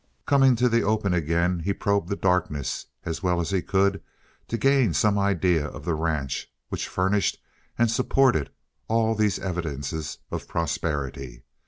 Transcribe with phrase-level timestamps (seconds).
[0.25, 4.01] Coming to the open again, he probed the darkness as well as he could
[4.47, 7.37] to gain some idea of the ranch which furnished
[7.77, 8.49] and supported
[8.87, 11.43] all these evidences of prosperity.